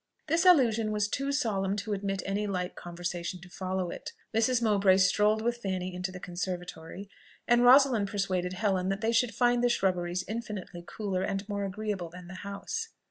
[0.25, 4.13] This allusion was too solemn to admit any light conversation to follow it.
[4.33, 4.59] Mrs.
[4.59, 7.07] Mowbray strolled with Fanny into the conservatory,
[7.47, 12.09] and Rosalind persuaded Helen that they should find the shrubberies infinitely cooler and more agreeable
[12.09, 12.87] than the house.